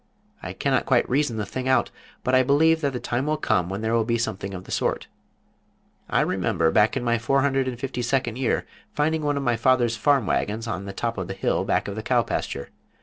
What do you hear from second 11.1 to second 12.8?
of the hill back of the cow pasture.